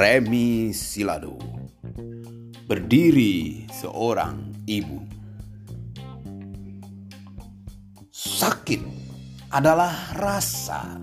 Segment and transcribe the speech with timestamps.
[0.00, 1.36] Remi Silado.
[2.64, 4.96] Berdiri seorang ibu.
[8.08, 8.80] Sakit
[9.52, 10.96] adalah rasa.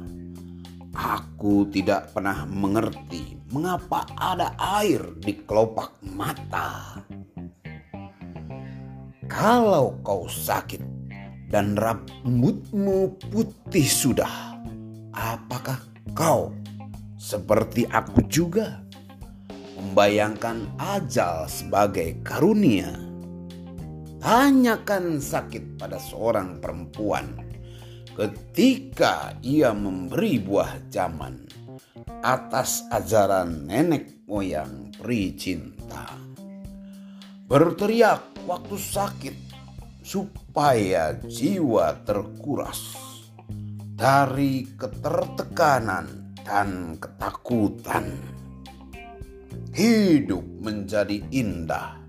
[0.98, 6.98] Aku tidak pernah mengerti mengapa ada air di kelopak mata.
[9.30, 10.82] Kalau kau sakit
[11.54, 14.58] dan rambutmu putih sudah,
[15.14, 15.86] apakah
[16.18, 16.50] kau
[17.22, 18.87] seperti aku juga
[19.98, 22.94] membayangkan ajal sebagai karunia?
[24.22, 27.34] Tanyakan sakit pada seorang perempuan
[28.14, 31.50] ketika ia memberi buah zaman
[32.22, 36.14] atas ajaran nenek moyang peri cinta.
[37.50, 39.38] Berteriak waktu sakit
[40.06, 42.94] supaya jiwa terkuras
[43.98, 48.37] dari ketertekanan dan ketakutan.
[49.78, 52.02] Hidup menjadi indah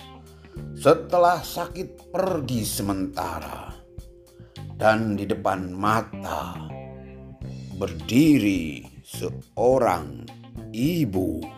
[0.72, 3.76] setelah sakit pergi sementara
[4.80, 6.64] dan di depan mata
[7.76, 10.24] berdiri seorang
[10.72, 11.57] ibu.